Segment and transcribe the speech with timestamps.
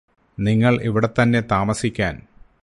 [0.37, 2.15] നിങ്ങള് ഇവിടെത്തന്നെ താമസിക്കാൻ